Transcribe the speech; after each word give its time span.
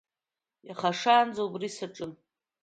Иаха 0.67 0.91
шаанӡа 0.99 1.41
убри 1.47 1.69
саҿын. 1.75 2.11